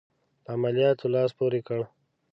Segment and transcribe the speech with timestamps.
[0.43, 1.81] په عملیاتو لاس پوري کړ.